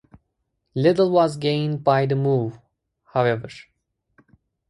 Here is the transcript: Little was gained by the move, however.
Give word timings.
Little 0.73 1.11
was 1.11 1.37
gained 1.37 1.83
by 1.83 2.07
the 2.07 2.15
move, 2.15 2.59
however. 3.13 3.49